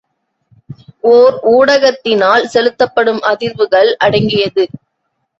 [1.09, 4.65] ஒர் ஊடகத்தினால் செலுத்தப்படும் அதிர்வுகள் அடங்கியது.